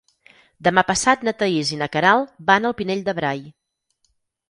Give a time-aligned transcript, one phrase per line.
[0.67, 3.49] Demà passat na Thaís i na Queralt van al Pinell de Brai.